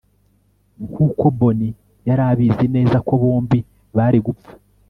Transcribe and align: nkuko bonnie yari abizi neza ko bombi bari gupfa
nkuko 0.87 1.25
bonnie 1.37 1.73
yari 2.07 2.23
abizi 2.31 2.65
neza 2.75 2.97
ko 3.07 3.13
bombi 3.21 3.59
bari 3.97 4.19
gupfa 4.25 4.51